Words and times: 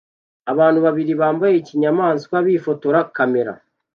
Abantu 0.51 0.79
babiri 0.85 1.13
bambaye 1.21 1.55
nkinyamanswa 1.63 2.35
bifotora 2.45 2.99
kamera 3.15 3.53